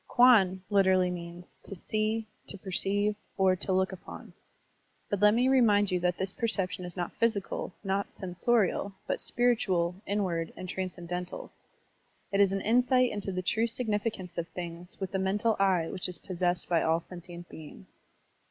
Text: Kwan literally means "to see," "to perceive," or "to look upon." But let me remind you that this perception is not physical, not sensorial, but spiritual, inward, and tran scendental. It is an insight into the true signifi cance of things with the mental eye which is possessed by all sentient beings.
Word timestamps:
Kwan 0.07 0.63
literally 0.71 1.11
means 1.11 1.59
"to 1.61 1.75
see," 1.75 2.25
"to 2.47 2.57
perceive," 2.57 3.15
or 3.37 3.55
"to 3.57 3.71
look 3.71 3.91
upon." 3.91 4.33
But 5.11 5.19
let 5.21 5.35
me 5.35 5.47
remind 5.47 5.91
you 5.91 5.99
that 5.99 6.17
this 6.17 6.33
perception 6.33 6.85
is 6.85 6.97
not 6.97 7.13
physical, 7.19 7.71
not 7.83 8.11
sensorial, 8.11 8.93
but 9.05 9.21
spiritual, 9.21 9.93
inward, 10.07 10.51
and 10.57 10.67
tran 10.67 10.91
scendental. 10.91 11.51
It 12.31 12.39
is 12.41 12.51
an 12.51 12.61
insight 12.61 13.11
into 13.11 13.31
the 13.31 13.43
true 13.43 13.67
signifi 13.67 14.11
cance 14.11 14.39
of 14.39 14.47
things 14.47 14.99
with 14.99 15.11
the 15.11 15.19
mental 15.19 15.55
eye 15.59 15.87
which 15.91 16.09
is 16.09 16.17
possessed 16.17 16.67
by 16.67 16.81
all 16.81 17.01
sentient 17.01 17.47
beings. 17.47 17.85